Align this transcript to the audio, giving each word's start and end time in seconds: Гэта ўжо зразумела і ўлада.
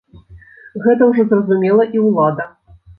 Гэта 0.87 1.01
ўжо 1.11 1.27
зразумела 1.29 1.89
і 1.95 2.05
ўлада. 2.11 2.53